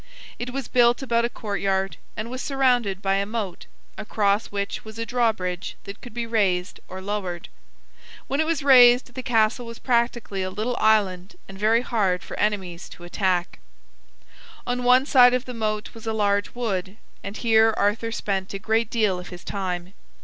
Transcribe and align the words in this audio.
It 0.39 0.49
was 0.49 0.67
built 0.67 1.03
about 1.03 1.25
a 1.25 1.29
courtyard, 1.29 1.97
and 2.17 2.31
was 2.31 2.41
surrounded 2.41 3.03
by 3.03 3.17
a 3.17 3.25
moat, 3.27 3.67
across 3.99 4.47
which 4.47 4.83
was 4.83 4.97
a 4.97 5.05
drawbridge 5.05 5.75
that 5.83 6.01
could 6.01 6.15
be 6.15 6.25
raised 6.25 6.79
or 6.87 7.01
lowered. 7.03 7.49
When 8.25 8.39
it 8.39 8.47
was 8.47 8.63
raised 8.63 9.13
the 9.13 9.21
castle 9.21 9.67
was 9.67 9.77
practically 9.77 10.41
a 10.41 10.49
little 10.49 10.75
island 10.79 11.35
and 11.47 11.55
very 11.59 11.81
hard 11.83 12.23
for 12.23 12.35
enemies 12.39 12.89
to 12.89 13.03
attack. 13.03 13.59
On 14.65 14.83
one 14.83 15.05
side 15.05 15.35
of 15.35 15.45
the 15.45 15.53
moat 15.53 15.93
was 15.93 16.07
a 16.07 16.13
large 16.13 16.55
wood, 16.55 16.97
and 17.23 17.37
here 17.37 17.71
Arthur 17.77 18.11
spent 18.11 18.55
a 18.55 18.57
great 18.57 18.89
deal 18.89 19.19
of 19.19 19.29
his 19.29 19.43
time. 19.43 19.93